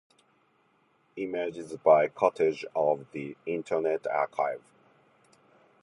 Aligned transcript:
Images 1.15 1.75
by 1.77 2.07
courtesy 2.07 2.65
of 2.75 3.05
the 3.11 3.37
Internet 3.45 4.07
Archive. 4.07 4.63